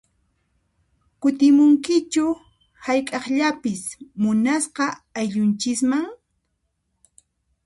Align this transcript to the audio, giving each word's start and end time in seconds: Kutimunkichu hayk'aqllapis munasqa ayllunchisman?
Kutimunkichu 1.21 2.25
hayk'aqllapis 2.85 3.83
munasqa 4.21 4.85
ayllunchisman? 5.19 6.05